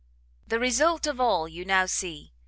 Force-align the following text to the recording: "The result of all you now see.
"The 0.47 0.57
result 0.59 1.05
of 1.05 1.19
all 1.19 1.47
you 1.47 1.63
now 1.63 1.85
see. 1.85 2.33